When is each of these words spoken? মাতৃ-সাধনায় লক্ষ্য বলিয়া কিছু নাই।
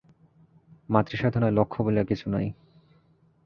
মাতৃ-সাধনায় 0.89 1.51
লক্ষ্য 1.51 1.79
বলিয়া 1.83 2.03
কিছু 2.03 2.25
নাই। 2.29 2.47